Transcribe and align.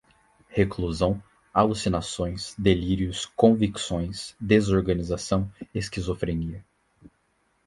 reclusão, 0.49 1.21
alucinações, 1.53 2.55
delírios, 2.57 3.27
convicções, 3.35 4.35
desorganização, 4.39 5.53
esquizofrenia 5.75 6.65